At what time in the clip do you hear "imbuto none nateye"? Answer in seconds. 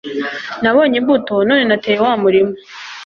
1.01-1.97